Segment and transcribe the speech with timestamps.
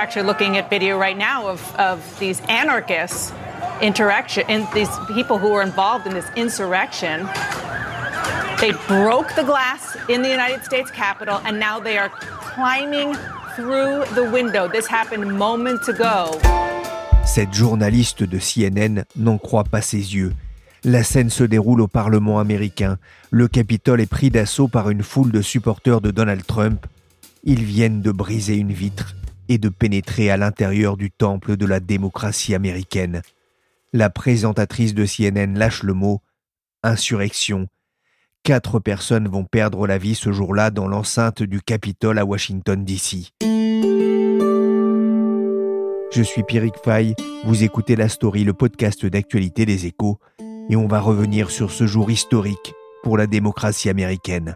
[0.00, 3.32] Actually looking at video right now of, of these anarchists
[3.82, 7.28] interaction and these people who were involved in this insurrection.
[8.60, 13.14] They broke the glass in the United States Capitol and now they are climbing
[13.56, 14.68] through the window.
[14.68, 16.38] This happened moments ago.
[17.26, 20.32] Cette journaliste de CNN n'en croit pas ses yeux.
[20.82, 22.96] La scène se déroule au Parlement américain.
[23.30, 26.86] Le Capitole est pris d'assaut par une foule de supporters de Donald Trump.
[27.44, 29.14] Ils viennent de briser une vitre
[29.50, 33.20] et de pénétrer à l'intérieur du temple de la démocratie américaine.
[33.92, 36.22] La présentatrice de CNN lâche le mot
[36.84, 37.66] insurrection.
[38.44, 43.32] Quatre personnes vont perdre la vie ce jour-là dans l'enceinte du Capitole à Washington, D.C.
[46.12, 50.20] Je suis Pierrick Fay, vous écoutez La Story, le podcast d'actualité des échos,
[50.70, 54.54] et on va revenir sur ce jour historique pour la démocratie américaine.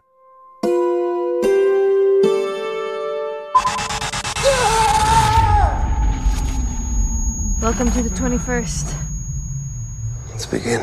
[7.64, 8.94] Welcome to the 21st.
[10.30, 10.82] Let's begin.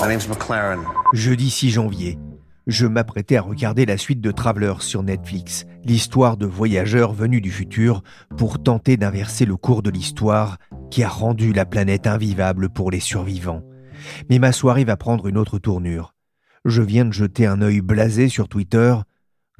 [0.00, 0.82] My name's McLaren.
[1.12, 2.18] Jeudi 6 janvier,
[2.66, 7.50] je m'apprêtais à regarder la suite de Travelers sur Netflix, l'histoire de voyageurs venus du
[7.50, 8.02] futur
[8.38, 10.56] pour tenter d'inverser le cours de l'histoire
[10.90, 13.62] qui a rendu la planète invivable pour les survivants.
[14.30, 16.14] Mais ma soirée va prendre une autre tournure.
[16.64, 18.94] Je viens de jeter un œil blasé sur Twitter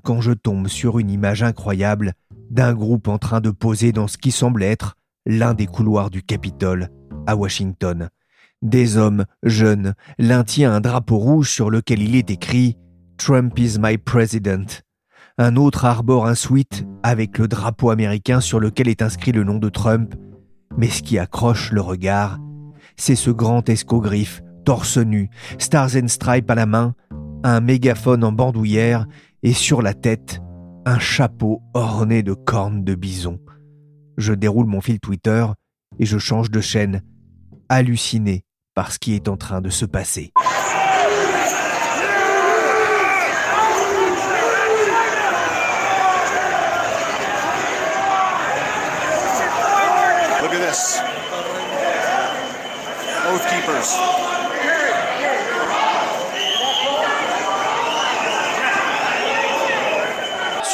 [0.04, 2.14] quand je tombe sur une image incroyable
[2.48, 4.94] d'un groupe en train de poser dans ce qui semble être
[5.28, 6.88] l'un des couloirs du Capitole
[7.26, 8.08] à Washington.
[8.62, 12.76] Des hommes jeunes, l'un tient un drapeau rouge sur lequel il est écrit
[13.18, 14.82] Trump is my president.
[15.36, 19.58] Un autre arbore un sweat avec le drapeau américain sur lequel est inscrit le nom
[19.58, 20.14] de Trump.
[20.76, 22.38] Mais ce qui accroche le regard,
[22.96, 26.94] c'est ce grand escogriffe, torse nu, Stars and Stripes à la main,
[27.44, 29.06] un mégaphone en bandoulière
[29.42, 30.40] et sur la tête,
[30.86, 33.38] un chapeau orné de cornes de bison.
[34.18, 35.46] Je déroule mon fil Twitter
[36.00, 37.02] et je change de chaîne,
[37.68, 40.32] halluciné par ce qui est en train de se passer.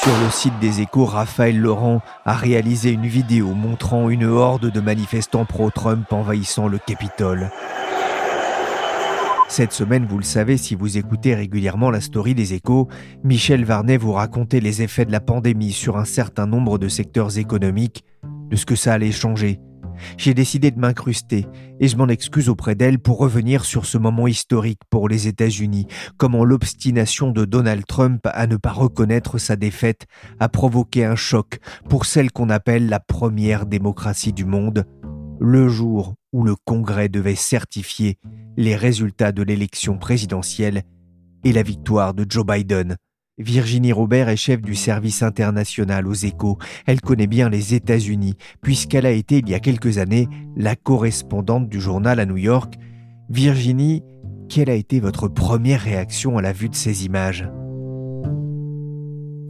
[0.04, 4.80] Sur le site des échos, Raphaël Laurent a réalisé une vidéo montrant une horde de
[4.82, 7.50] manifestants pro-Trump envahissant le Capitole.
[9.48, 12.86] Cette semaine, vous le savez si vous écoutez régulièrement la story des échos,
[13.22, 17.38] Michel Varnet vous racontait les effets de la pandémie sur un certain nombre de secteurs
[17.38, 18.04] économiques,
[18.50, 19.58] de ce que ça allait changer.
[20.16, 21.46] J'ai décidé de m'incruster
[21.80, 25.86] et je m'en excuse auprès d'elle pour revenir sur ce moment historique pour les États-Unis,
[26.16, 30.06] comment l'obstination de Donald Trump à ne pas reconnaître sa défaite
[30.40, 34.84] a provoqué un choc pour celle qu'on appelle la première démocratie du monde,
[35.40, 38.18] le jour où le Congrès devait certifier
[38.56, 40.82] les résultats de l'élection présidentielle
[41.44, 42.96] et la victoire de Joe Biden.
[43.38, 46.56] Virginie Robert est chef du service international aux échos.
[46.86, 51.68] Elle connaît bien les États-Unis, puisqu'elle a été il y a quelques années la correspondante
[51.68, 52.74] du journal à New York.
[53.30, 54.04] Virginie,
[54.48, 57.48] quelle a été votre première réaction à la vue de ces images?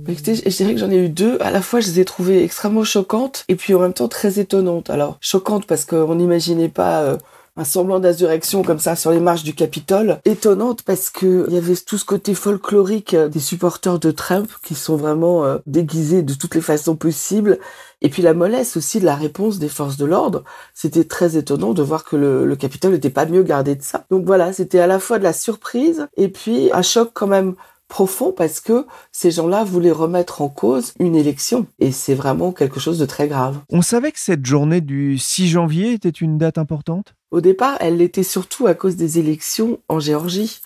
[0.08, 1.36] Écoutez, je dirais que j'en ai eu deux.
[1.40, 4.38] À la fois, je les ai trouvées extrêmement choquantes et puis en même temps très
[4.38, 4.88] étonnantes.
[4.88, 7.16] Alors, choquantes parce qu'on n'imaginait pas euh,
[7.56, 10.18] un semblant d'insurrection comme ça sur les marches du Capitole.
[10.24, 14.50] Étonnante parce que il y avait tout ce côté folklorique euh, des supporters de Trump
[14.64, 17.58] qui sont vraiment euh, déguisés de toutes les façons possibles.
[18.02, 20.42] Et puis la mollesse aussi de la réponse des forces de l'ordre.
[20.74, 24.04] C'était très étonnant de voir que le, le Capitole n'était pas mieux gardé de ça.
[24.10, 27.54] Donc voilà, c'était à la fois de la surprise et puis un choc quand même
[27.88, 31.66] profond parce que ces gens-là voulaient remettre en cause une élection.
[31.78, 33.60] Et c'est vraiment quelque chose de très grave.
[33.70, 37.14] On savait que cette journée du 6 janvier était une date importante?
[37.34, 40.60] Au départ, elle l'était surtout à cause des élections en Géorgie.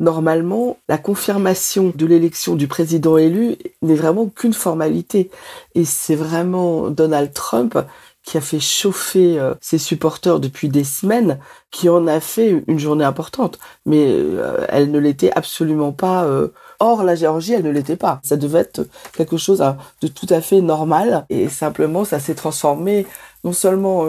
[0.00, 5.28] Normalement, la confirmation de l'élection du président élu n'est vraiment qu'une formalité.
[5.74, 7.78] Et c'est vraiment Donald Trump
[8.22, 11.38] qui a fait chauffer euh, ses supporters depuis des semaines,
[11.70, 13.58] qui en a fait une journée importante.
[13.84, 16.48] Mais euh, elle ne l'était absolument pas euh,
[16.80, 18.20] Or, la Géorgie, elle ne l'était pas.
[18.24, 19.62] Ça devait être quelque chose
[20.00, 21.26] de tout à fait normal.
[21.28, 23.06] Et simplement, ça s'est transformé
[23.44, 24.06] non seulement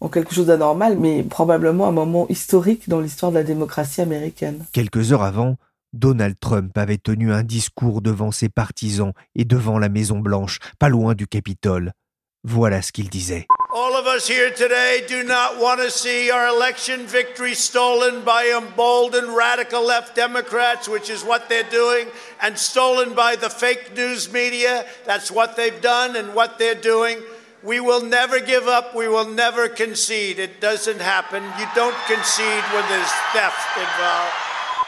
[0.00, 4.64] en quelque chose d'anormal, mais probablement un moment historique dans l'histoire de la démocratie américaine.
[4.72, 5.56] Quelques heures avant,
[5.92, 10.88] Donald Trump avait tenu un discours devant ses partisans et devant la Maison Blanche, pas
[10.88, 11.92] loin du Capitole.
[12.42, 13.46] Voilà ce qu'il disait.
[13.74, 18.46] All of us here today do not want to see our election victory stolen by
[18.56, 22.06] emboldened radical left Democrats, which is what they're doing,
[22.40, 24.84] and stolen by the fake news media.
[25.06, 27.18] That's what they've done and what they're doing.
[27.64, 28.94] We will never give up.
[28.94, 30.38] We will never concede.
[30.38, 31.42] It doesn't happen.
[31.58, 34.34] You don't concede when there's theft involved.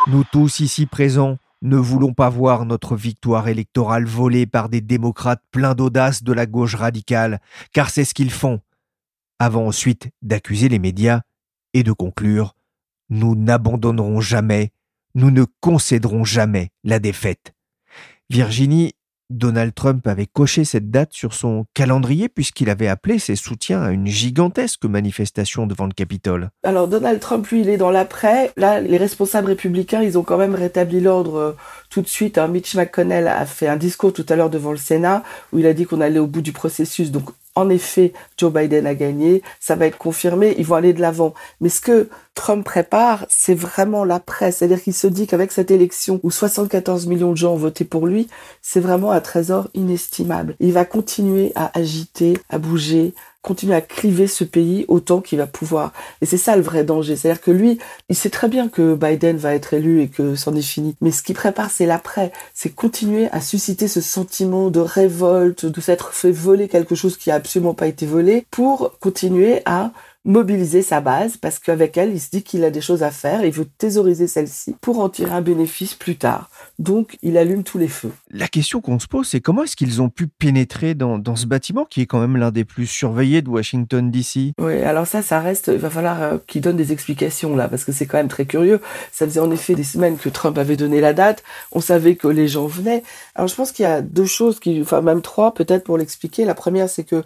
[0.09, 5.43] Nous tous ici présents ne voulons pas voir notre victoire électorale volée par des démocrates
[5.53, 7.41] pleins d'audace de la gauche radicale,
[7.73, 8.61] car c'est ce qu'ils font.
[9.39, 11.23] Avant ensuite d'accuser les médias
[11.73, 12.57] et de conclure
[13.09, 14.71] Nous n'abandonnerons jamais,
[15.15, 17.55] nous ne concéderons jamais la défaite.
[18.29, 18.93] Virginie
[19.31, 23.91] Donald Trump avait coché cette date sur son calendrier puisqu'il avait appelé ses soutiens à
[23.91, 26.51] une gigantesque manifestation devant le Capitole.
[26.63, 28.53] Alors Donald Trump, lui, il est dans l'après.
[28.57, 31.53] Là, les responsables républicains, ils ont quand même rétabli l'ordre euh,
[31.91, 32.39] tout de suite.
[32.39, 32.49] Hein.
[32.49, 35.73] Mitch McConnell a fait un discours tout à l'heure devant le Sénat où il a
[35.73, 37.11] dit qu'on allait au bout du processus.
[37.57, 41.33] En effet, Joe Biden a gagné, ça va être confirmé, ils vont aller de l'avant.
[41.61, 44.59] Mais ce que Trump prépare, c'est vraiment la presse.
[44.59, 48.07] C'est-à-dire qu'il se dit qu'avec cette élection où 74 millions de gens ont voté pour
[48.07, 48.29] lui,
[48.61, 50.55] c'est vraiment un trésor inestimable.
[50.61, 53.15] Il va continuer à agiter, à bouger,
[53.47, 55.93] continuer à cliver ce pays autant qu'il va pouvoir.
[56.21, 57.15] Et c'est ça le vrai danger.
[57.15, 57.79] C'est-à-dire que lui,
[58.09, 60.97] il sait très bien que Biden va être élu et que c'en est fini.
[61.01, 62.33] Mais ce qu'il prépare, c'est l'après.
[62.55, 67.31] C'est continuer à susciter ce sentiment de révolte, de s'être fait voler quelque chose qui
[67.31, 69.93] a absolument pas été volé pour continuer à
[70.27, 73.43] mobiliser sa base parce qu'avec elle, il se dit qu'il a des choses à faire
[73.43, 76.51] et il veut thésauriser celle-ci pour en tirer un bénéfice plus tard.
[76.79, 78.13] Donc, il allume tous les feux.
[78.31, 81.47] La question qu'on se pose, c'est comment est-ce qu'ils ont pu pénétrer dans, dans, ce
[81.47, 85.23] bâtiment qui est quand même l'un des plus surveillés de Washington DC Oui, alors ça,
[85.23, 88.19] ça reste, il va falloir euh, qu'il donne des explications là, parce que c'est quand
[88.19, 88.81] même très curieux.
[89.13, 91.43] Ça faisait en effet des semaines que Trump avait donné la date,
[91.73, 93.03] on savait que les gens venaient.
[93.35, 96.45] Alors je pense qu'il y a deux choses, qui, enfin même trois peut-être pour l'expliquer.
[96.45, 97.23] La première, c'est que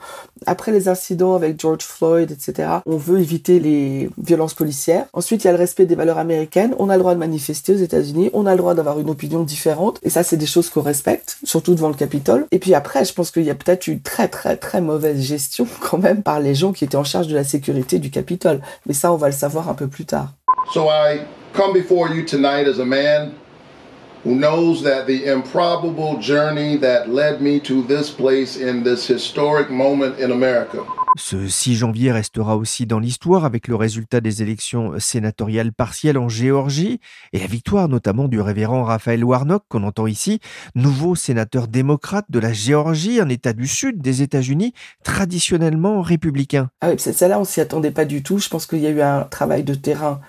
[0.47, 5.07] après les incidents avec George Floyd, etc., on veut éviter les violences policières.
[5.13, 6.75] Ensuite, il y a le respect des valeurs américaines.
[6.79, 9.40] On a le droit de manifester aux États-Unis, on a le droit d'avoir une opinion
[9.45, 9.99] différentes.
[10.03, 12.47] Et ça, c'est des choses qu'on respecte, surtout devant le Capitole.
[12.51, 15.67] Et puis après, je pense qu'il y a peut-être une très très très mauvaise gestion
[15.81, 18.61] quand même par les gens qui étaient en charge de la sécurité du Capitole.
[18.87, 20.33] Mais ça, on va le savoir un peu plus tard.
[20.73, 21.21] So I
[21.53, 23.33] come before you tonight as a man
[24.25, 29.71] who knows that the improbable journey that led me to this place in this historic
[29.71, 30.85] moment in America
[31.17, 36.29] ce 6 janvier restera aussi dans l'histoire avec le résultat des élections sénatoriales partielles en
[36.29, 37.01] Géorgie
[37.33, 40.41] et la victoire notamment du révérend Raphaël Warnock qu'on entend ici,
[40.75, 44.73] nouveau sénateur démocrate de la Géorgie, un État du sud des États-Unis
[45.03, 46.71] traditionnellement républicain.
[46.81, 48.39] Ah oui, celle-là on s'y attendait pas du tout.
[48.39, 50.21] Je pense qu'il y a eu un travail de terrain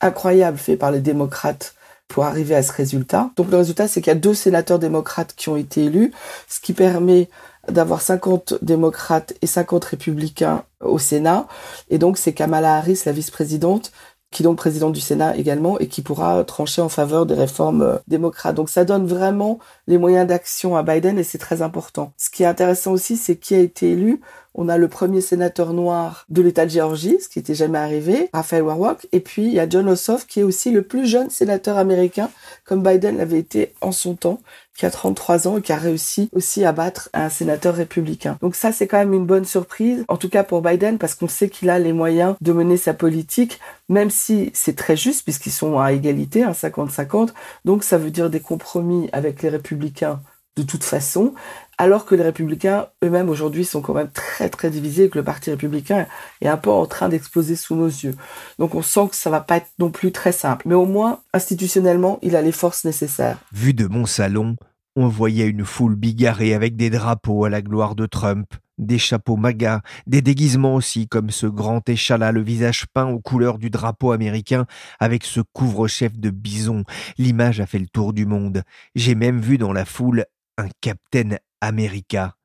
[0.00, 1.74] incroyable fait par les démocrates
[2.08, 3.30] pour arriver à ce résultat.
[3.36, 6.12] Donc le résultat, c'est qu'il y a deux sénateurs démocrates qui ont été élus,
[6.48, 7.28] ce qui permet
[7.68, 11.46] d'avoir 50 démocrates et 50 républicains au Sénat.
[11.88, 13.92] Et donc, c'est Kamala Harris, la vice-présidente,
[14.30, 17.82] qui est donc présidente du Sénat également, et qui pourra trancher en faveur des réformes
[17.82, 18.54] euh, démocrates.
[18.54, 22.12] Donc ça donne vraiment les moyens d'action à Biden, et c'est très important.
[22.16, 24.20] Ce qui est intéressant aussi, c'est qui a été élu.
[24.54, 28.28] On a le premier sénateur noir de l'État de Géorgie, ce qui n'était jamais arrivé,
[28.32, 31.30] Raphaël Warnock, et puis il y a John Ossoff, qui est aussi le plus jeune
[31.30, 32.30] sénateur américain,
[32.64, 34.40] comme Biden l'avait été en son temps,
[34.76, 38.38] qui a 33 ans et qui a réussi aussi à battre un sénateur républicain.
[38.40, 41.28] Donc ça, c'est quand même une bonne surprise, en tout cas pour Biden, parce qu'on
[41.28, 45.52] sait qu'il a les moyens de mener sa politique, même si c'est très juste, puisqu'ils
[45.52, 47.28] sont à égalité, un 50-50.
[47.64, 50.20] Donc ça veut dire des compromis avec les républicains
[50.56, 51.32] de toute façon,
[51.80, 55.24] alors que les républicains eux-mêmes aujourd'hui sont quand même très très divisés et que le
[55.24, 56.06] parti républicain
[56.42, 58.14] est un peu en train d'exploser sous nos yeux.
[58.58, 61.20] Donc on sent que ça va pas être non plus très simple, mais au moins
[61.32, 63.38] institutionnellement, il a les forces nécessaires.
[63.54, 64.56] Vu de mon salon,
[64.94, 69.36] on voyait une foule bigarrée avec des drapeaux à la gloire de Trump, des chapeaux
[69.36, 74.12] magas, des déguisements aussi, comme ce grand échalas, le visage peint aux couleurs du drapeau
[74.12, 74.66] américain,
[74.98, 76.84] avec ce couvre-chef de bison.
[77.16, 78.64] L'image a fait le tour du monde.
[78.94, 80.26] J'ai même vu dans la foule
[80.58, 82.36] un Captain America.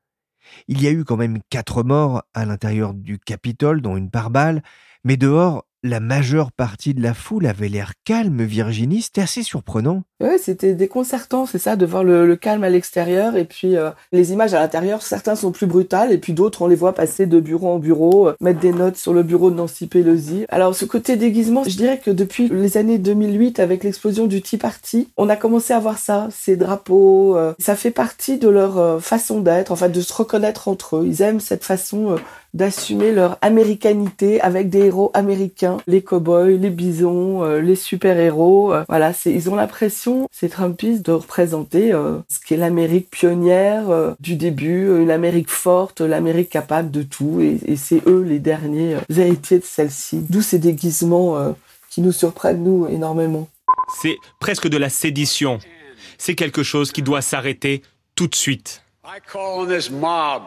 [0.68, 4.30] Il y a eu quand même quatre morts à l'intérieur du Capitole, dont une par
[4.30, 4.62] balle,
[5.04, 10.02] mais dehors, la majeure partie de la foule avait l'air calme, Virginie, c'était assez surprenant.
[10.18, 14.32] Ouais, c'était déconcertant, c'est ça, de voir le, calme à l'extérieur et puis euh, les
[14.32, 15.02] images à l'intérieur.
[15.02, 18.28] Certains sont plus brutales et puis d'autres, on les voit passer de bureau en bureau,
[18.28, 20.46] euh, mettre des notes sur le bureau de Nancy Pelosi.
[20.48, 24.56] Alors, ce côté déguisement, je dirais que depuis les années 2008, avec l'explosion du Tea
[24.56, 27.36] Party, on a commencé à voir ça, ces drapeaux.
[27.36, 31.04] Euh, ça fait partie de leur façon d'être, enfin, de se reconnaître entre eux.
[31.06, 32.16] Ils aiment cette façon
[32.54, 38.72] d'assumer leur américanité avec des héros américains, les cowboys, les bisons, les super-héros.
[38.88, 44.86] Voilà, ils ont l'impression, ces Trumpistes, de représenter euh, ce qu'est l'Amérique pionnière du début,
[45.00, 49.64] une Amérique forte, l'Amérique capable de tout, et, et c'est eux les derniers héritiers de
[49.64, 50.24] celle-ci.
[50.28, 51.54] D'où ces déguisements
[51.90, 53.48] qui nous surprennent nous énormément.
[54.00, 55.58] C'est presque de la sédition.
[56.18, 57.82] C'est quelque chose qui doit s'arrêter
[58.14, 58.82] tout de suite.
[59.04, 60.42] I call this mob.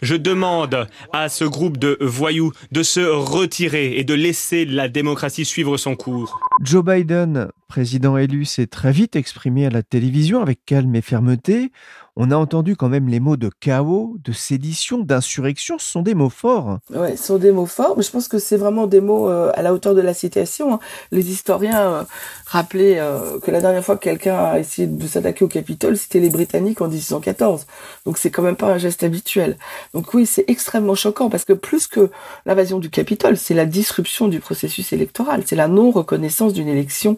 [0.00, 5.44] Je demande à ce groupe de voyous de se retirer et de laisser la démocratie
[5.44, 6.40] suivre son cours.
[6.62, 11.72] Joe Biden, président élu, s'est très vite exprimé à la télévision avec calme et fermeté
[12.20, 15.78] on a entendu quand même les mots de chaos, de sédition, d'insurrection.
[15.78, 16.80] Ce sont des mots forts.
[16.90, 19.52] Ouais, ce sont des mots forts, mais je pense que c'est vraiment des mots euh,
[19.54, 20.74] à la hauteur de la citation.
[20.74, 20.80] Hein.
[21.12, 22.02] Les historiens euh,
[22.44, 26.18] rappelaient euh, que la dernière fois que quelqu'un a essayé de s'attaquer au Capitole, c'était
[26.18, 27.66] les Britanniques en 1814.
[28.04, 29.56] Donc c'est quand même pas un geste habituel.
[29.94, 32.10] Donc oui, c'est extrêmement choquant parce que plus que
[32.46, 37.16] l'invasion du Capitole, c'est la disruption du processus électoral, c'est la non-reconnaissance d'une élection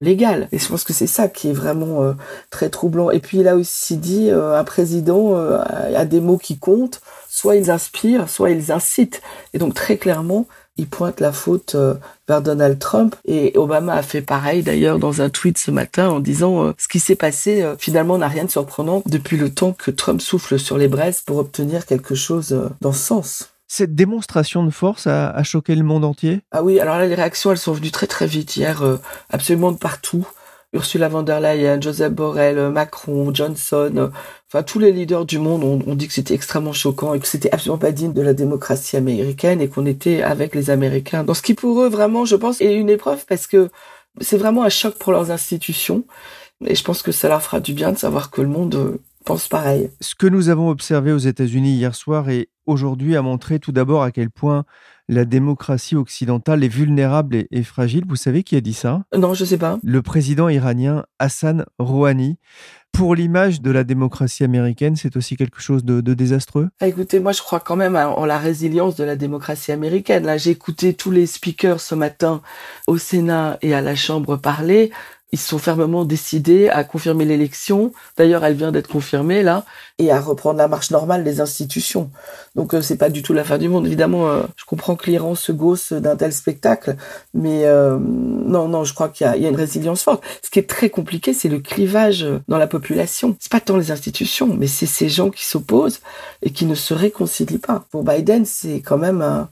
[0.00, 0.48] légal.
[0.52, 2.12] Et je pense que c'est ça qui est vraiment euh,
[2.50, 3.10] très troublant.
[3.10, 5.58] Et puis il a aussi dit, euh, un président euh,
[5.94, 9.22] a des mots qui comptent, soit ils inspirent, soit ils incitent.
[9.54, 11.74] Et donc très clairement, il pointe la faute
[12.28, 13.16] vers Donald Trump.
[13.24, 17.00] Et Obama a fait pareil d'ailleurs dans un tweet ce matin en disant ce qui
[17.00, 20.86] s'est passé finalement n'a rien de surprenant depuis le temps que Trump souffle sur les
[20.86, 23.57] braises pour obtenir quelque chose dans ce sens.
[23.70, 26.40] Cette démonstration de force a, choqué le monde entier?
[26.50, 28.96] Ah oui, alors là, les réactions, elles sont venues très très vite hier, euh,
[29.30, 30.26] absolument de partout.
[30.72, 34.08] Ursula von der Leyen, Joseph Borrell, euh, Macron, Johnson, euh,
[34.48, 37.50] enfin tous les leaders du monde ont, dit que c'était extrêmement choquant et que c'était
[37.52, 41.24] absolument pas digne de la démocratie américaine et qu'on était avec les Américains.
[41.24, 43.70] Dans ce qui pour eux vraiment, je pense, est une épreuve parce que
[44.20, 46.04] c'est vraiment un choc pour leurs institutions.
[46.66, 48.98] Et je pense que ça leur fera du bien de savoir que le monde
[49.28, 49.90] pense pareil.
[50.00, 54.02] Ce que nous avons observé aux États-Unis hier soir et aujourd'hui a montré tout d'abord
[54.02, 54.64] à quel point
[55.06, 58.04] la démocratie occidentale est vulnérable et, fragile.
[58.08, 59.04] Vous savez qui a dit ça?
[59.14, 59.78] Non, je ne sais pas.
[59.82, 62.38] Le président iranien Hassan Rouhani.
[62.92, 66.68] Pour l'image de la démocratie américaine, c'est aussi quelque chose de, désastreux?
[66.80, 70.24] Ah, Écoutez, moi je crois quand même en la résilience de la démocratie américaine.
[70.24, 72.42] Là, j'ai écouté tous les speakers ce matin
[72.86, 74.90] au Sénat et à la Chambre parler
[75.30, 77.92] ils sont fermement décidés à confirmer l'élection.
[78.16, 79.64] D'ailleurs, elle vient d'être confirmée là,
[79.98, 82.10] et à reprendre la marche normale des institutions.
[82.54, 83.86] Donc, euh, c'est pas du tout la fin du monde.
[83.86, 86.96] Évidemment, euh, je comprends que l'Iran se gausse d'un tel spectacle,
[87.34, 90.24] mais euh, non, non, je crois qu'il y, y a, une résilience forte.
[90.42, 92.87] Ce qui est très compliqué, c'est le clivage dans la population.
[93.08, 96.00] C'est pas tant les institutions, mais c'est ces gens qui s'opposent
[96.42, 97.84] et qui ne se réconcilient pas.
[97.90, 99.48] Pour Biden, c'est quand même un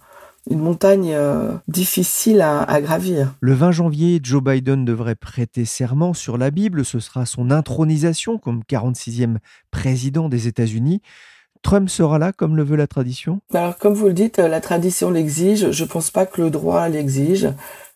[0.51, 3.35] une montagne euh, difficile à, gravir.
[3.41, 6.85] Le 20 janvier, Joe Biden devrait prêter serment sur la Bible.
[6.85, 9.37] Ce sera son intronisation comme 46e
[9.71, 11.03] président des États-Unis.
[11.63, 13.41] Trump sera là comme le veut la tradition?
[13.53, 15.73] Alors, comme vous le dites, la tradition l'exige.
[15.73, 17.49] Je ne pense pas que le droit l'exige.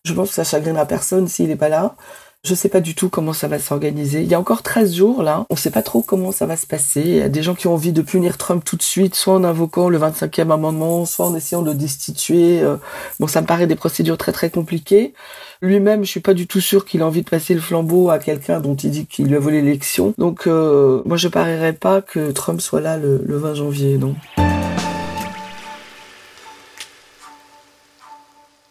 [0.05, 1.95] Je pense que ça chagrinera personne s'il n'est pas là.
[2.43, 4.23] Je sais pas du tout comment ça va s'organiser.
[4.23, 6.67] Il y a encore 13 jours là, on sait pas trop comment ça va se
[6.67, 7.03] passer.
[7.03, 9.35] Il y a des gens qui ont envie de punir Trump tout de suite, soit
[9.35, 12.63] en invoquant le 25e amendement, soit en essayant de le destituer.
[12.63, 12.77] Euh.
[13.19, 15.13] Bon, ça me paraît des procédures très très compliquées.
[15.61, 18.19] Lui-même, je suis pas du tout sûr qu'il a envie de passer le flambeau à
[18.19, 20.15] quelqu'un dont il dit qu'il lui a volé l'élection.
[20.17, 24.15] Donc euh, moi je parierais pas que Trump soit là le, le 20 janvier, non.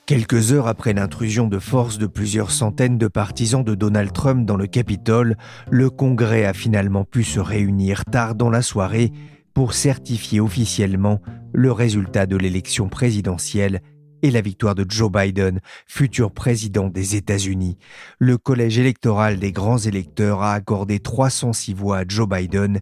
[0.10, 4.58] Quelques heures après l'intrusion de force de plusieurs centaines de partisans de Donald Trump dans
[4.58, 5.38] le Capitole,
[5.70, 9.12] le Congrès a finalement pu se réunir tard dans la soirée
[9.54, 11.22] pour certifier officiellement
[11.54, 13.82] le résultat de l'élection présidentielle
[14.24, 17.78] et la victoire de Joe Biden, futur président des États-Unis.
[18.18, 22.80] Le collège électoral des grands électeurs a accordé 306 voix à Joe Biden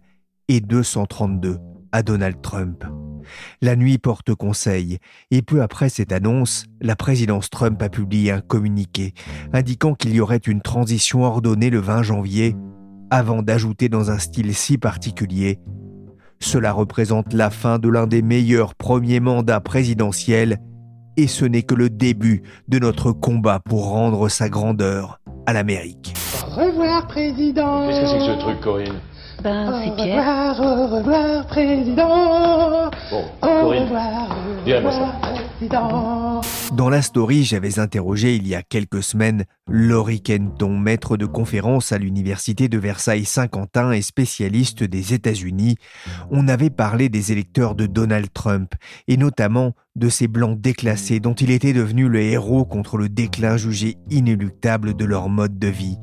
[0.48, 1.58] et 232
[1.92, 2.86] à Donald Trump.
[3.60, 4.98] La nuit porte conseil,
[5.30, 9.14] et peu après cette annonce, la présidence Trump a publié un communiqué
[9.52, 12.56] indiquant qu'il y aurait une transition ordonnée le 20 janvier,
[13.10, 15.58] avant d'ajouter dans un style si particulier.
[16.40, 20.58] Cela représente la fin de l'un des meilleurs premiers mandats présidentiels,
[21.16, 26.14] et ce n'est que le début de notre combat pour rendre sa grandeur à l'Amérique.
[26.46, 27.88] Au revoir, président.
[27.88, 29.00] Qu'est-ce que c'est que ce truc, Corinne?
[29.42, 30.56] Ben, c'est Pierre.
[30.60, 32.90] Au revoir, au revoir, président.
[33.10, 36.40] Bon, au revoir, au revoir, président.
[36.74, 41.92] Dans la story, j'avais interrogé il y a quelques semaines Laurie Kenton, maître de conférence
[41.92, 45.76] à l'université de Versailles-Saint-Quentin et spécialiste des États-Unis.
[46.30, 48.74] On avait parlé des électeurs de Donald Trump
[49.08, 53.56] et notamment de ces blancs déclassés dont il était devenu le héros contre le déclin
[53.56, 55.96] jugé inéluctable de leur mode de vie.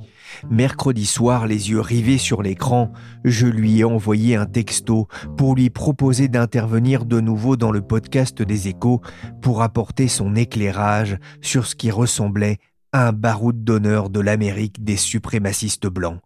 [0.49, 2.91] Mercredi soir, les yeux rivés sur l'écran,
[3.23, 8.41] je lui ai envoyé un texto pour lui proposer d'intervenir de nouveau dans le podcast
[8.41, 9.01] des échos
[9.41, 12.57] pour apporter son éclairage sur ce qui ressemblait
[12.91, 16.19] à un baroud d'honneur de l'Amérique des suprémacistes blancs.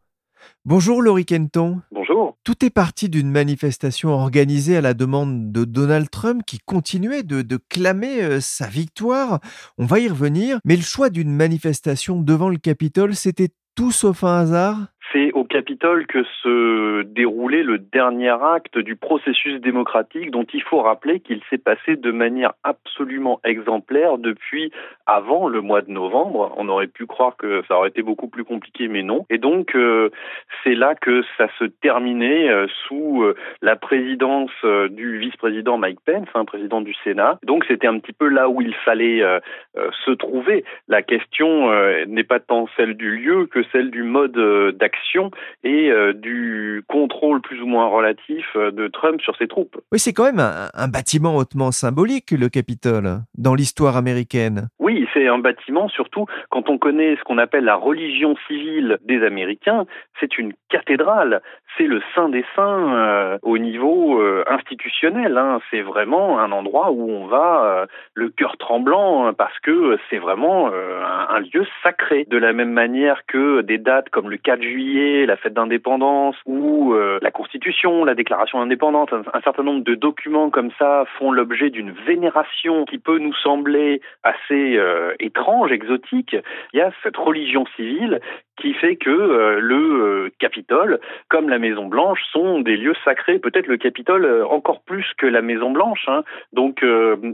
[0.65, 1.81] Bonjour Laurie Kenton.
[1.91, 2.37] Bonjour.
[2.43, 7.41] Tout est parti d'une manifestation organisée à la demande de Donald Trump qui continuait de,
[7.41, 9.39] de clamer euh, sa victoire.
[9.77, 13.49] On va y revenir, mais le choix d'une manifestation devant le Capitole, c'était
[13.79, 14.75] tout sauf un hasard
[15.13, 20.81] c'est au Capitole que se déroulait le dernier acte du processus démocratique dont il faut
[20.81, 24.71] rappeler qu'il s'est passé de manière absolument exemplaire depuis
[25.09, 26.53] avant le mois de novembre.
[26.57, 29.25] On aurait pu croire que ça aurait été beaucoup plus compliqué, mais non.
[29.29, 30.09] Et donc, euh,
[30.63, 34.51] c'est là que ça se terminait euh, sous euh, la présidence
[34.91, 37.39] du vice-président Mike Pence, un hein, président du Sénat.
[37.43, 39.21] Donc, c'était un petit peu là où il fallait
[40.05, 40.63] se trouver.
[40.87, 41.71] La question
[42.07, 44.37] n'est pas tant celle du lieu que celle du mode
[44.77, 45.31] d'action
[45.63, 49.77] et du contrôle plus ou moins relatif de Trump sur ses troupes.
[49.91, 54.67] Oui, c'est quand même un, bâtiment hautement symbolique, le Capitole, dans l'histoire américaine.
[54.79, 59.23] Oui, c'est un bâtiment, surtout quand on connaît ce qu'on appelle la religion civile des
[59.23, 59.85] Américains,
[60.19, 61.41] c'est une cathédrale,
[61.77, 65.37] c'est le saint des saints euh, au niveau institutionnel.
[65.37, 65.59] Hein.
[65.69, 70.71] C'est vraiment un endroit où on va le cœur tremblant hein, parce que c'est vraiment
[70.71, 72.25] un, lieu sacré.
[72.29, 76.93] De la même manière que des dates comme le 4 juillet la fête d'indépendance ou
[76.93, 81.69] euh, la Constitution, la Déclaration d'indépendance, un, certain nombre de documents comme ça font l'objet
[81.69, 86.35] d'une vénération qui peut nous sembler assez euh, étrange, exotique.
[86.73, 88.19] Il y a cette religion civile
[88.59, 93.39] qui fait que euh, le Capitole, comme la Maison Blanche, sont des lieux sacrés.
[93.39, 96.05] Peut-être le Capitole encore plus que la Maison Blanche.
[96.07, 96.23] Hein.
[96.53, 96.83] Donc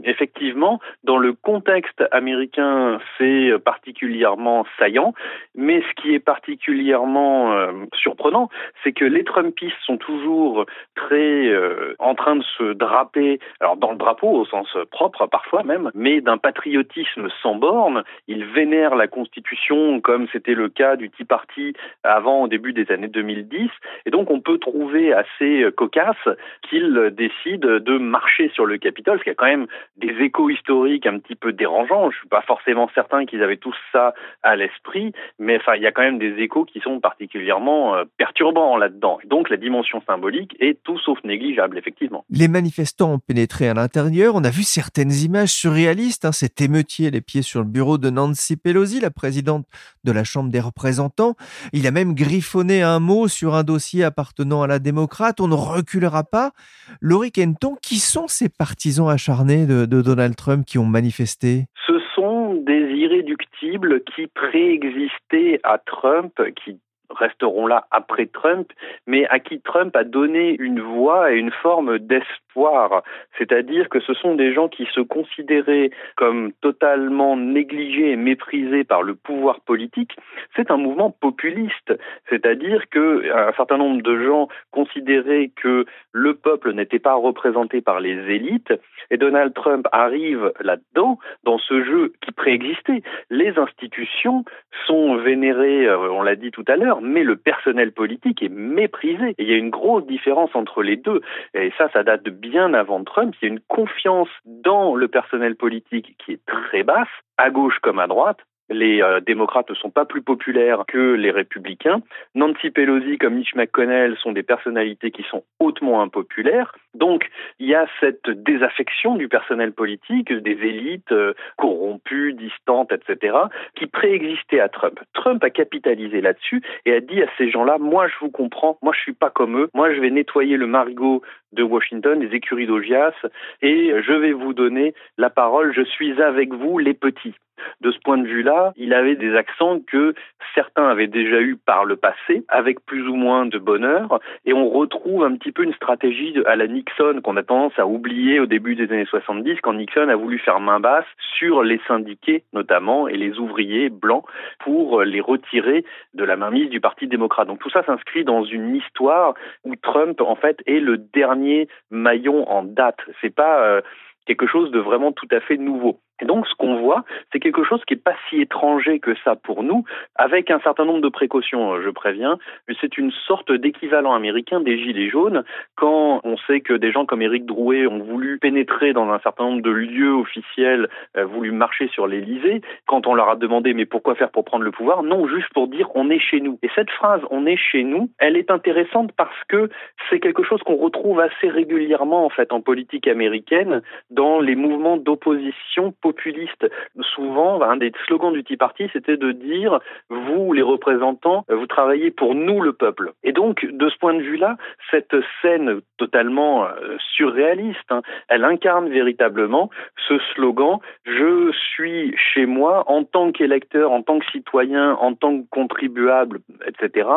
[0.04, 5.14] effectivement, dans le contexte américain, c'est particulièrement saillant.
[5.54, 8.48] Mais ce qui est particulièrement euh, surprenant,
[8.82, 13.90] c'est que les Trumpistes sont toujours très euh, en train de se draper, alors dans
[13.92, 18.02] le drapeau au sens propre parfois même, mais d'un patriotisme sans borne.
[18.26, 22.90] Ils vénèrent la Constitution comme c'était le cas du Tea Party avant au début des
[22.90, 23.70] années 2010,
[24.04, 26.28] et donc on peut trouver assez cocasse
[26.68, 31.06] qu'ils décident de marcher sur le Capitole, ce qui a quand même des échos historiques
[31.06, 32.10] un petit peu dérangeants.
[32.10, 35.86] Je suis pas forcément certain qu'ils avaient tous ça à l'esprit, mais enfin il y
[35.86, 39.18] a quand même des échos qui sont particulièrement euh, perturbant là-dedans.
[39.24, 42.24] Donc la dimension symbolique est tout sauf négligeable, effectivement.
[42.28, 44.34] Les manifestants ont pénétré à l'intérieur.
[44.34, 46.24] On a vu certaines images surréalistes.
[46.24, 49.66] Hein, cet émeutier les pieds sur le bureau de Nancy Pelosi, la présidente
[50.04, 51.34] de la Chambre des représentants.
[51.72, 55.40] Il a même griffonné un mot sur un dossier appartenant à la démocrate.
[55.40, 56.52] On ne reculera pas.
[57.00, 61.66] Laurie Kenton, qui sont ces partisans acharnés de, de Donald Trump qui ont manifesté?
[61.86, 66.32] Ce sont des irréductibles qui préexistaient à Trump,
[66.64, 66.78] qui
[67.10, 68.72] resteront là après Trump,
[69.06, 73.02] mais à qui Trump a donné une voix et une forme d'espoir.
[73.38, 79.02] C'est-à-dire que ce sont des gens qui se considéraient comme totalement négligés et méprisés par
[79.02, 80.16] le pouvoir politique.
[80.54, 81.92] C'est un mouvement populiste.
[82.28, 88.00] C'est-à-dire que un certain nombre de gens considéraient que le peuple n'était pas représenté par
[88.00, 88.72] les élites
[89.10, 93.02] et Donald Trump arrive là-dedans, dans ce jeu qui préexistait.
[93.30, 94.44] Les institutions
[94.86, 99.30] sont vénérées, euh, on l'a dit tout à l'heure, mais le personnel politique est méprisé.
[99.38, 101.20] Et il y a une grosse différence entre les deux.
[101.54, 103.34] Et ça, ça date de bien avant Trump.
[103.40, 107.78] Il y a une confiance dans le personnel politique qui est très basse, à gauche
[107.82, 112.02] comme à droite, les euh, démocrates ne sont pas plus populaires que les républicains.
[112.34, 116.74] Nancy Pelosi comme Mitch McConnell sont des personnalités qui sont hautement impopulaires.
[116.94, 123.36] Donc il y a cette désaffection du personnel politique, des élites euh, corrompues, distantes, etc.,
[123.74, 124.98] qui préexistait à Trump.
[125.14, 128.92] Trump a capitalisé là-dessus et a dit à ces gens-là, moi je vous comprends, moi
[128.94, 132.66] je suis pas comme eux, moi je vais nettoyer le marigot de Washington, les écuries
[132.66, 133.14] d'Ogias,
[133.62, 137.34] et je vais vous donner la parole, je suis avec vous les petits.
[137.80, 140.14] De ce point de vue-là, il avait des accents que
[140.54, 144.68] certains avaient déjà eus par le passé, avec plus ou moins de bonheur, et on
[144.68, 148.46] retrouve un petit peu une stratégie à la Nixon qu'on a tendance à oublier au
[148.46, 151.06] début des années 70, quand Nixon a voulu faire main basse
[151.38, 154.24] sur les syndiqués notamment et les ouvriers blancs
[154.60, 157.48] pour les retirer de la mainmise du Parti démocrate.
[157.48, 162.48] Donc tout ça s'inscrit dans une histoire où Trump en fait est le dernier maillon
[162.48, 162.98] en date.
[163.20, 163.80] C'est pas euh,
[164.26, 166.00] quelque chose de vraiment tout à fait nouveau.
[166.20, 169.36] Et donc, ce qu'on voit, c'est quelque chose qui n'est pas si étranger que ça
[169.36, 172.38] pour nous, avec un certain nombre de précautions, je préviens.
[172.80, 177.22] C'est une sorte d'équivalent américain des Gilets jaunes, quand on sait que des gens comme
[177.22, 181.88] Éric Drouet ont voulu pénétrer dans un certain nombre de lieux officiels, euh, voulu marcher
[181.88, 185.02] sur l'Élysée, quand on leur a demandé mais pourquoi faire pour prendre le pouvoir?
[185.02, 186.58] Non, juste pour dire on est chez nous.
[186.62, 189.68] Et cette phrase on est chez nous, elle est intéressante parce que
[190.08, 194.96] c'est quelque chose qu'on retrouve assez régulièrement en fait en politique américaine dans les mouvements
[194.96, 196.66] d'opposition populiste.
[197.14, 202.12] Souvent, un des slogans du Tea Party, c'était de dire, vous, les représentants, vous travaillez
[202.12, 203.12] pour nous, le peuple.
[203.24, 204.56] Et donc, de ce point de vue-là,
[204.90, 209.68] cette scène totalement euh, surréaliste, hein, elle incarne véritablement
[210.06, 215.40] ce slogan, je suis chez moi en tant qu'électeur, en tant que citoyen, en tant
[215.40, 217.08] que contribuable, etc.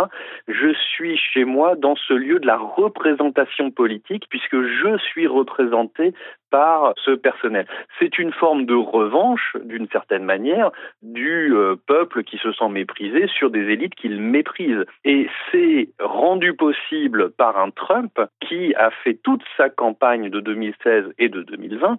[0.48, 6.14] Je suis chez moi dans ce lieu de la représentation politique, puisque je suis représenté
[6.50, 7.66] par ce personnel.
[8.00, 13.28] C'est une forme de revanche, d'une certaine manière, du euh, peuple qui se sent méprisé
[13.28, 14.86] sur des élites qu'il méprise.
[15.06, 21.14] Et c'est rendu possible par un Trump qui a fait toute sa campagne de 2016
[21.18, 21.98] et de 2020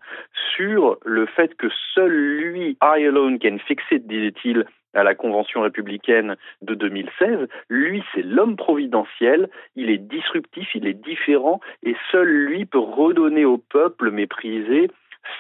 [0.57, 5.63] sur le fait que seul lui, I alone can fix it, disait-il, à la Convention
[5.63, 12.29] républicaine de 2016, lui, c'est l'homme providentiel, il est disruptif, il est différent, et seul
[12.29, 14.91] lui peut redonner au peuple méprisé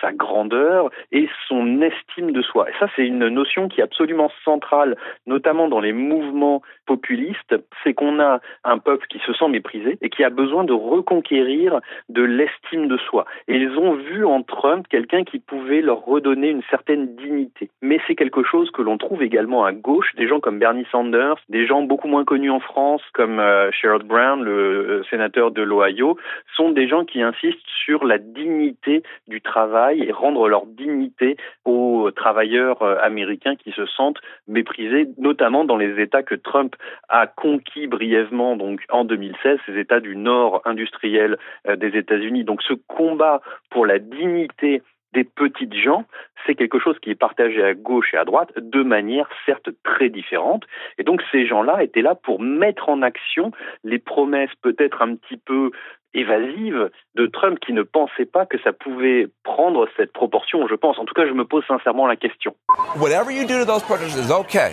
[0.00, 2.68] sa grandeur et son estime de soi.
[2.68, 7.94] Et ça, c'est une notion qui est absolument centrale, notamment dans les mouvements populistes, c'est
[7.94, 12.22] qu'on a un peuple qui se sent méprisé et qui a besoin de reconquérir de
[12.22, 13.26] l'estime de soi.
[13.48, 17.70] Et ils ont vu en Trump quelqu'un qui pouvait leur redonner une certaine dignité.
[17.82, 21.36] Mais c'est quelque chose que l'on trouve également à gauche, des gens comme Bernie Sanders,
[21.48, 25.62] des gens beaucoup moins connus en France comme euh, Sherrod Brown, le euh, sénateur de
[25.62, 26.18] l'Ohio,
[26.56, 32.10] sont des gens qui insistent sur la dignité du travail et rendre leur dignité aux
[32.10, 36.74] travailleurs euh, américains qui se sentent méprisés, notamment dans les États que Trump
[37.08, 42.44] a conquis brièvement donc en 2016, ces États du nord industriel euh, des États-Unis.
[42.44, 46.04] Donc ce combat pour la dignité des petites gens,
[46.46, 50.08] c'est quelque chose qui est partagé à gauche et à droite de manière certes très
[50.08, 50.64] différente.
[50.98, 53.50] Et donc ces gens-là étaient là pour mettre en action
[53.82, 55.70] les promesses peut-être un petit peu
[56.14, 60.98] évasives de Trump qui ne pensait pas que ça pouvait prendre cette proportion, je pense.
[60.98, 62.54] En tout cas, je me pose sincèrement la question.
[62.96, 64.72] Whatever you do to those protesters is okay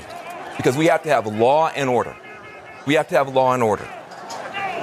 [0.58, 2.16] because we have to have law and order.
[2.88, 3.86] We have to have law and order.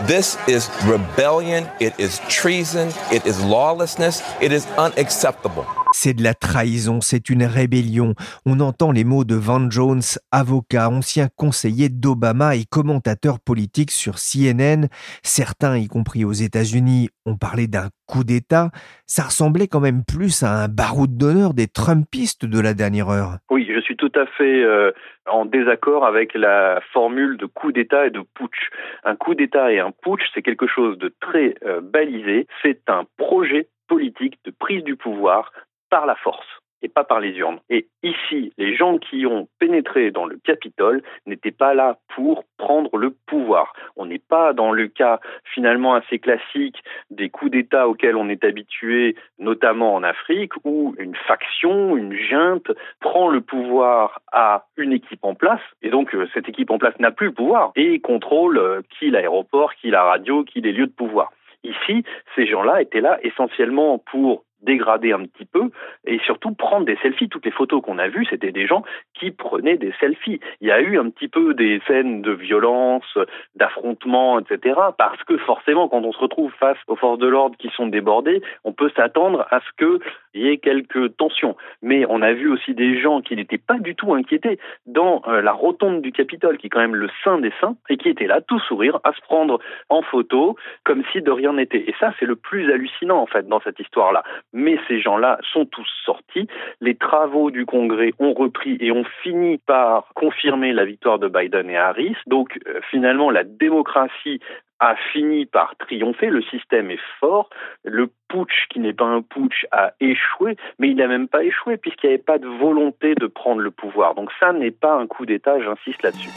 [0.06, 5.66] This is rebellion, it is treason, it is lawlessness, it is unacceptable.
[5.96, 8.14] C'est de la trahison, c'est une rébellion.
[8.44, 10.02] On entend les mots de Van Jones,
[10.32, 14.88] avocat, ancien conseiller d'Obama et commentateur politique sur CNN.
[15.22, 18.70] Certains, y compris aux États-Unis, ont parlé d'un coup d'État.
[19.06, 23.38] Ça ressemblait quand même plus à un baroud d'honneur des Trumpistes de la dernière heure.
[23.48, 24.90] Oui, je suis tout à fait euh,
[25.26, 28.70] en désaccord avec la formule de coup d'État et de putsch.
[29.04, 32.48] Un coup d'État et un putsch, c'est quelque chose de très euh, balisé.
[32.62, 35.52] C'est un projet politique de prise du pouvoir
[35.94, 36.48] par la force
[36.82, 37.60] et pas par les urnes.
[37.70, 42.96] Et ici, les gens qui ont pénétré dans le Capitole n'étaient pas là pour prendre
[42.96, 43.72] le pouvoir.
[43.94, 48.42] On n'est pas dans le cas finalement assez classique des coups d'État auxquels on est
[48.42, 55.22] habitué, notamment en Afrique, où une faction, une junte prend le pouvoir à une équipe
[55.24, 58.58] en place, et donc euh, cette équipe en place n'a plus le pouvoir, et contrôle
[58.58, 61.30] euh, qui l'aéroport, qui la radio, qui les lieux de pouvoir.
[61.62, 62.04] Ici,
[62.34, 65.70] ces gens-là étaient là essentiellement pour dégrader un petit peu
[66.06, 67.28] et surtout prendre des selfies.
[67.28, 68.82] Toutes les photos qu'on a vues, c'était des gens
[69.14, 70.40] qui prenaient des selfies.
[70.60, 73.18] Il y a eu un petit peu des scènes de violence,
[73.54, 74.80] d'affrontement, etc.
[74.98, 78.42] Parce que forcément, quand on se retrouve face aux forces de l'ordre qui sont débordées,
[78.64, 80.00] on peut s'attendre à ce
[80.32, 81.56] qu'il y ait quelques tensions.
[81.82, 85.42] Mais on a vu aussi des gens qui n'étaient pas du tout inquiétés dans euh,
[85.42, 88.26] la rotonde du Capitole, qui est quand même le saint des saints, et qui étaient
[88.26, 91.84] là, tout sourire, à se prendre en photo, comme si de rien n'était.
[91.88, 94.22] Et ça, c'est le plus hallucinant, en fait, dans cette histoire-là
[94.54, 96.46] mais ces gens-là sont tous sortis.
[96.80, 101.68] Les travaux du Congrès ont repris et ont fini par confirmer la victoire de Biden
[101.68, 102.16] et Harris.
[102.26, 104.40] Donc euh, finalement, la démocratie
[104.78, 107.48] a fini par triompher, le système est fort,
[107.84, 111.76] le putsch qui n'est pas un putsch a échoué, mais il n'a même pas échoué
[111.76, 114.14] puisqu'il n'y avait pas de volonté de prendre le pouvoir.
[114.14, 116.30] Donc ça n'est pas un coup d'État, j'insiste là-dessus.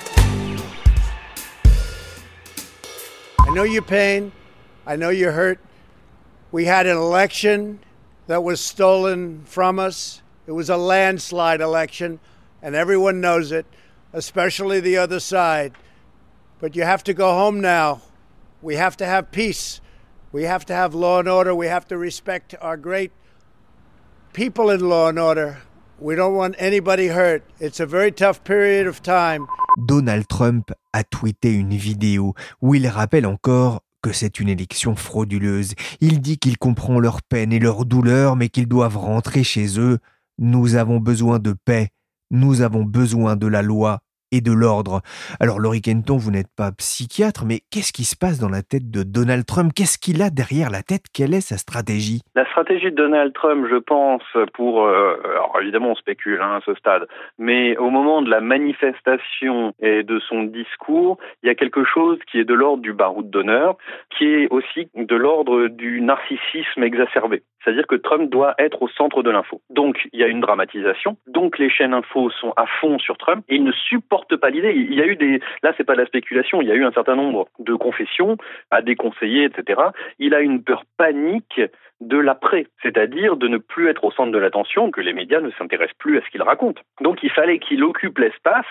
[3.47, 4.31] I know your pain,
[4.87, 5.59] I know hurt.
[6.51, 7.79] We had an election
[8.27, 10.21] that was stolen from us.
[10.45, 12.19] It was a landslide election,
[12.61, 13.65] and everyone knows it,
[14.13, 15.73] especially the other side.
[16.59, 18.01] But you have to go home now.
[18.61, 19.81] We have to have peace.
[20.31, 21.55] We have to have law and order.
[21.55, 23.11] We have to respect our great
[24.33, 25.61] people in law and order.
[25.99, 27.43] We don't want anybody hurt.
[27.59, 29.47] It's a very tough period of time.
[29.85, 35.73] Donald Trump a tweeté une vidéo où il rappelle encore que c'est une élection frauduleuse.
[35.99, 39.99] Il dit qu'il comprend leur peine et leur douleur, mais qu'ils doivent rentrer chez eux.
[40.37, 41.89] Nous avons besoin de paix.
[42.31, 43.99] Nous avons besoin de la loi
[44.31, 45.01] et de l'ordre.
[45.39, 48.89] Alors Laurie Kenton, vous n'êtes pas psychiatre, mais qu'est-ce qui se passe dans la tête
[48.91, 49.71] de Donald Trump?
[49.75, 51.05] Qu'est-ce qu'il a derrière la tête?
[51.13, 52.21] Quelle est sa stratégie?
[52.35, 54.85] La stratégie de Donald Trump, je pense, pour...
[54.85, 59.73] Euh, alors évidemment, on spécule hein, à ce stade, mais au moment de la manifestation
[59.79, 63.29] et de son discours, il y a quelque chose qui est de l'ordre du baroud
[63.29, 63.77] d'honneur,
[64.17, 67.43] qui est aussi de l'ordre du narcissisme exacerbé.
[67.63, 69.61] C'est-à-dire que Trump doit être au centre de l'info.
[69.69, 71.17] Donc, il y a une dramatisation.
[71.27, 73.43] Donc, les chaînes info sont à fond sur Trump.
[73.49, 73.73] Et il ne
[74.17, 74.73] supporte pas l'idée.
[74.73, 76.61] Il y a eu des, là, c'est pas de la spéculation.
[76.61, 78.37] Il y a eu un certain nombre de confessions
[78.71, 79.81] à des conseillers, etc.
[80.19, 81.61] Il a une peur panique
[82.01, 85.49] de l'après, c'est-à-dire de ne plus être au centre de l'attention, que les médias ne
[85.51, 86.77] s'intéressent plus à ce qu'il raconte.
[87.01, 88.65] Donc il fallait qu'il occupe l'espace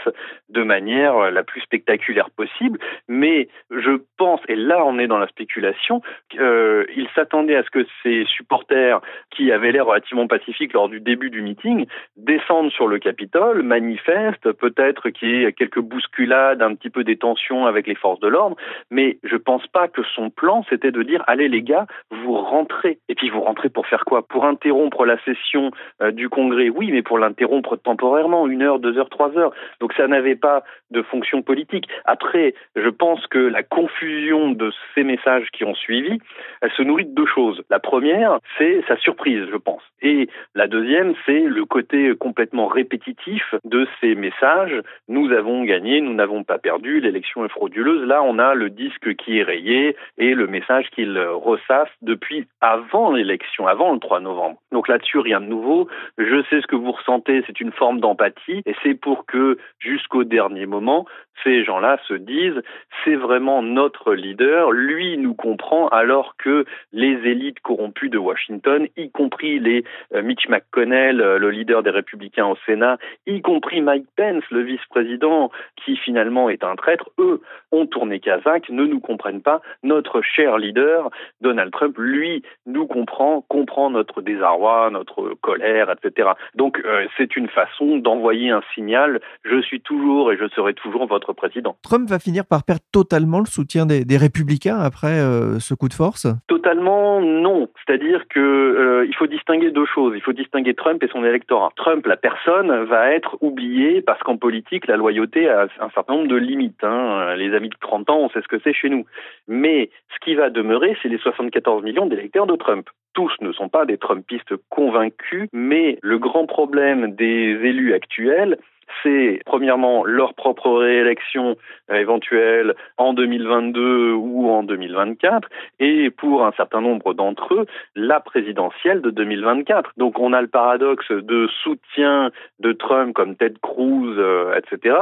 [0.48, 5.26] de manière la plus spectaculaire possible, mais je pense, et là on est dans la
[5.26, 6.84] spéculation, qu'il euh,
[7.14, 11.42] s'attendait à ce que ses supporters, qui avaient l'air relativement pacifiques lors du début du
[11.42, 11.86] meeting,
[12.16, 17.16] descendent sur le Capitole, manifestent, peut-être qu'il y ait quelques bousculades, un petit peu des
[17.16, 18.56] tensions avec les forces de l'ordre,
[18.90, 22.98] mais je pense pas que son plan c'était de dire allez les gars, vous rentrez.
[23.16, 24.22] Puis vous rentrez pour faire quoi?
[24.22, 25.70] Pour interrompre la session
[26.02, 29.52] euh, du Congrès, oui, mais pour l'interrompre temporairement, une heure, deux heures, trois heures.
[29.80, 31.88] Donc ça n'avait pas de fonction politique.
[32.04, 36.18] Après, je pense que la confusion de ces messages qui ont suivi,
[36.60, 37.62] elle se nourrit de deux choses.
[37.70, 39.82] La première, c'est sa surprise, je pense.
[40.02, 44.80] Et la deuxième, c'est le côté complètement répétitif de ces messages.
[45.08, 48.06] Nous avons gagné, nous n'avons pas perdu, l'élection est frauduleuse.
[48.06, 53.05] Là, on a le disque qui est rayé et le message qu'il ressasse depuis avant
[53.12, 54.58] l'élection, avant le 3 novembre.
[54.72, 55.88] Donc là-dessus, rien de nouveau.
[56.18, 60.24] Je sais ce que vous ressentez, c'est une forme d'empathie et c'est pour que jusqu'au
[60.24, 61.06] dernier moment,
[61.44, 62.62] ces gens-là se disent
[63.04, 69.10] c'est vraiment notre leader, lui nous comprend alors que les élites corrompues de Washington, y
[69.10, 74.06] compris les euh, Mitch McConnell, euh, le leader des républicains au Sénat, y compris Mike
[74.16, 75.50] Pence, le vice-président
[75.84, 77.42] qui finalement est un traître, eux
[77.72, 79.60] ont tourné Kazakh, ne nous comprennent pas.
[79.82, 86.30] Notre cher leader, Donald Trump, lui nous comprend, comprend notre désarroi, notre colère, etc.
[86.54, 91.06] Donc euh, c'est une façon d'envoyer un signal, je suis toujours et je serai toujours
[91.06, 91.76] votre président.
[91.82, 95.92] Trump va finir par perdre totalement le soutien des, républicains après euh, ce coup de
[95.92, 96.26] force?
[96.46, 97.68] Totalement non.
[97.84, 100.14] C'est-à-dire que euh, il faut distinguer deux choses.
[100.16, 101.68] Il faut distinguer Trump et son électorat.
[101.76, 106.28] Trump, la personne, va être oubliée parce qu'en politique, la loyauté a un certain nombre
[106.28, 106.82] de limites.
[106.82, 107.34] Hein.
[107.36, 109.04] Les amis de 30 ans, on sait ce que c'est chez nous.
[109.48, 113.68] Mais ce qui va demeurer, c'est les 74 millions d'électeurs de Trump tous ne sont
[113.68, 118.58] pas des Trumpistes convaincus, mais le grand problème des élus actuels,
[119.02, 121.56] c'est premièrement leur propre réélection
[121.92, 129.02] éventuelle en 2022 ou en 2024 et pour un certain nombre d'entre eux la présidentielle
[129.02, 129.92] de 2024.
[129.96, 134.96] Donc on a le paradoxe de soutien de Trump comme Ted Cruz, euh, etc.,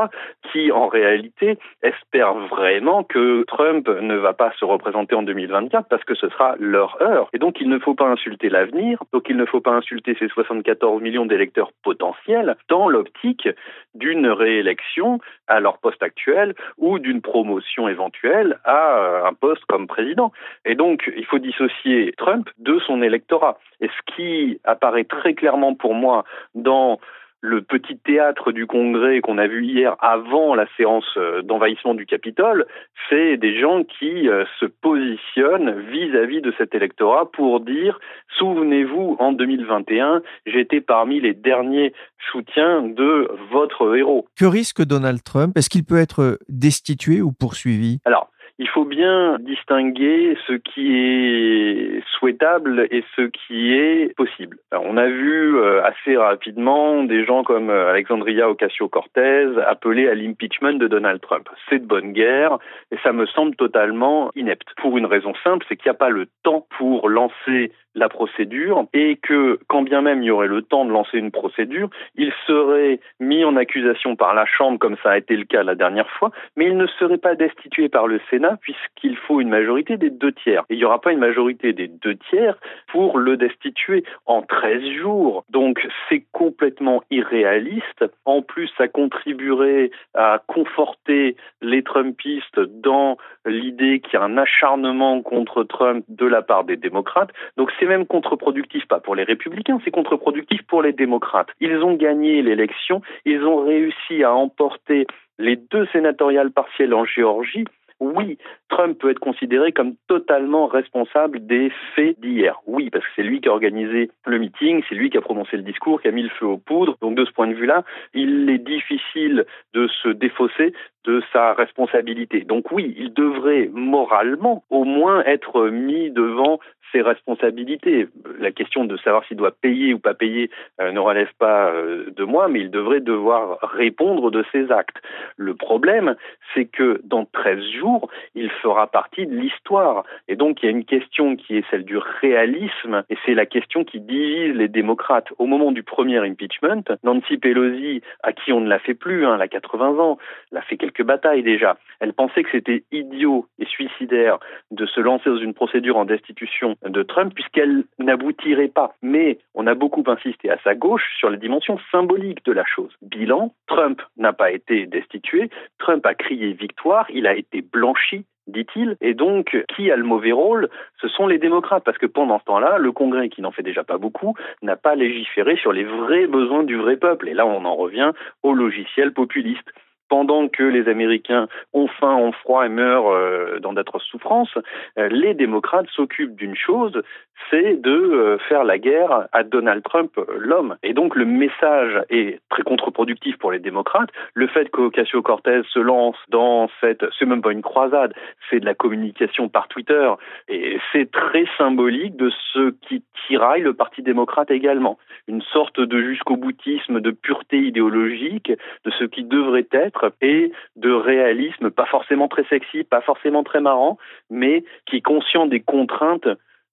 [0.52, 6.04] qui en réalité espèrent vraiment que Trump ne va pas se représenter en 2024 parce
[6.04, 7.28] que ce sera leur heure.
[7.32, 10.28] Et donc il ne faut pas insulter l'avenir, donc il ne faut pas insulter ces
[10.28, 13.48] 74 millions d'électeurs potentiels dans l'optique
[13.94, 19.86] d'une réélection à leur poste actuel ou d'une promotion éventuelle à euh, un poste comme
[19.86, 20.32] président.
[20.64, 23.58] Et donc, il faut dissocier Trump de son électorat.
[23.80, 26.98] Et ce qui apparaît très clairement pour moi dans
[27.44, 32.06] le petit théâtre du Congrès qu'on a vu hier avant la séance euh, d'envahissement du
[32.06, 32.64] Capitole,
[33.10, 38.00] c'est des gens qui euh, se positionnent vis-à-vis de cet électorat pour dire
[38.38, 41.92] souvenez-vous, en 2021, j'étais parmi les derniers
[42.32, 44.26] soutiens de votre héros.
[44.38, 45.52] Que risque Donald Trump?
[45.54, 47.98] Est-ce qu'il peut être destitué ou poursuivi?
[48.06, 54.58] Alors, il faut bien distinguer ce qui est souhaitable et ce qui est possible.
[54.72, 60.74] on a vu euh, assez rapidement des gens comme euh, Alexandria Ocasio-Cortez appeler à l'impeachment
[60.74, 61.48] de Donald Trump.
[61.68, 62.58] C'est de bonne guerre
[62.92, 64.68] et ça me semble totalement inepte.
[64.76, 68.86] Pour une raison simple, c'est qu'il n'y a pas le temps pour lancer la procédure
[68.92, 72.32] et que quand bien même il y aurait le temps de lancer une procédure, il
[72.46, 76.10] serait mis en accusation par la Chambre comme ça a été le cas la dernière
[76.10, 80.10] fois, mais il ne serait pas destitué par le Sénat puisqu'il faut une majorité des
[80.10, 80.64] deux tiers.
[80.70, 82.56] Et il n'y aura pas une majorité des deux tiers
[82.88, 85.44] pour le destituer en 13 jours.
[85.50, 88.04] Donc c'est complètement irréaliste.
[88.24, 95.22] En plus, ça contribuerait à conforter les Trumpistes dans l'idée qu'il y a un acharnement
[95.22, 97.30] contre Trump de la part des démocrates.
[97.56, 101.48] Donc c'est même contre-productif, pas pour les républicains, c'est contre-productif pour les démocrates.
[101.60, 105.06] Ils ont gagné l'élection, ils ont réussi à emporter
[105.38, 107.64] les deux sénatoriales partielles en Géorgie
[108.00, 112.60] oui, Trump peut être considéré comme totalement responsable des faits d'hier.
[112.66, 115.56] Oui, parce que c'est lui qui a organisé le meeting, c'est lui qui a prononcé
[115.56, 116.96] le discours, qui a mis le feu aux poudres.
[117.00, 120.72] Donc de ce point de vue-là, il est difficile de se défausser
[121.04, 122.40] de sa responsabilité.
[122.40, 126.58] Donc oui, il devrait moralement au moins être mis devant
[126.94, 128.06] ses responsabilités.
[128.38, 132.10] La question de savoir s'il doit payer ou pas payer euh, ne relève pas euh,
[132.14, 134.96] de moi, mais il devrait devoir répondre de ses actes.
[135.36, 136.14] Le problème,
[136.54, 140.04] c'est que dans 13 jours, il fera partie de l'histoire.
[140.28, 143.46] Et donc, il y a une question qui est celle du réalisme, et c'est la
[143.46, 145.28] question qui divise les démocrates.
[145.38, 149.34] Au moment du premier impeachment, Nancy Pelosi, à qui on ne l'a fait plus, hein,
[149.34, 150.18] elle a 80 ans,
[150.52, 154.38] l'a fait quelques batailles déjà, elle pensait que c'était idiot et suicidaire
[154.70, 158.94] de se lancer dans une procédure en destitution de Trump puisqu'elle n'aboutirait pas.
[159.02, 162.92] Mais on a beaucoup insisté à sa gauche sur la dimension symbolique de la chose.
[163.02, 168.96] Bilan, Trump n'a pas été destitué, Trump a crié victoire, il a été blanchi dit-il.
[169.00, 170.68] Et donc, qui a le mauvais rôle?
[171.00, 173.84] Ce sont les démocrates, parce que pendant ce temps-là, le Congrès, qui n'en fait déjà
[173.84, 177.28] pas beaucoup, n'a pas légiféré sur les vrais besoins du vrai peuple.
[177.28, 179.72] Et là, on en revient au logiciel populiste
[180.08, 184.56] pendant que les Américains ont faim, ont froid et meurent euh, dans d'atroces souffrances,
[184.98, 187.02] euh, les démocrates s'occupent d'une chose,
[187.50, 190.76] c'est de euh, faire la guerre à Donald Trump, l'homme.
[190.82, 194.10] Et donc le message est très contre-productif pour les démocrates.
[194.34, 198.14] Le fait qu'Ocasio-Cortez se lance dans cette, c'est même pas une croisade,
[198.50, 200.10] c'est de la communication par Twitter,
[200.48, 204.98] et c'est très symbolique de ce qui tiraille le Parti démocrate également.
[205.28, 208.52] Une sorte de jusqu'au boutisme, de pureté idéologique,
[208.84, 213.60] de ce qui devrait être et de réalisme, pas forcément très sexy, pas forcément très
[213.60, 213.98] marrant,
[214.30, 216.28] mais qui est conscient des contraintes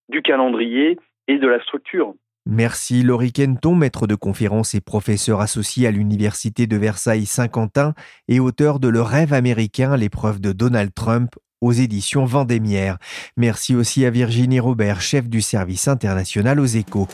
[0.09, 2.13] du calendrier et de la structure.
[2.47, 7.93] Merci Laurie Kenton, maître de conférences et professeur associé à l'Université de Versailles-Saint-Quentin
[8.27, 12.97] et auteur de Le rêve américain, l'épreuve de Donald Trump aux éditions Vendémiaire.
[13.37, 17.07] Merci aussi à Virginie Robert, chef du service international aux échos.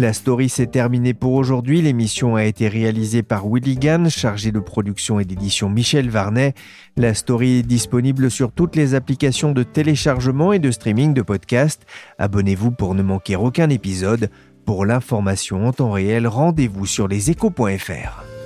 [0.00, 1.82] La story s'est terminée pour aujourd'hui.
[1.82, 6.54] L'émission a été réalisée par Willy Gann, chargé de production et d'édition Michel Varnet.
[6.96, 11.84] La story est disponible sur toutes les applications de téléchargement et de streaming de podcasts.
[12.16, 14.30] Abonnez-vous pour ne manquer aucun épisode.
[14.64, 18.39] Pour l'information en temps réel, rendez-vous sur leséchos.fr.